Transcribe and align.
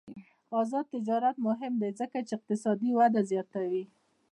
آزاد 0.61 0.85
تجارت 0.93 1.35
مهم 1.47 1.73
دی 1.81 1.89
ځکه 1.99 2.17
چې 2.27 2.33
اقتصادي 2.37 2.91
وده 2.99 3.21
زیاتوي. 3.31 3.83